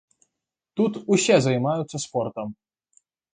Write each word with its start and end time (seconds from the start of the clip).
Тут 0.79 0.93
усе 1.15 1.35
займаюцца 1.47 1.97
спортам. 2.05 2.47